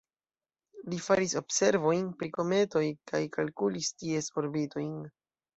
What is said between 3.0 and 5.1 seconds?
kaj kalkulis ties orbitojn.